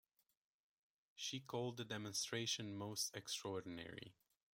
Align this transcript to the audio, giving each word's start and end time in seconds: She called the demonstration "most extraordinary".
She 1.15 1.39
called 1.41 1.77
the 1.77 1.85
demonstration 1.85 2.75
"most 2.75 3.15
extraordinary". 3.15 4.15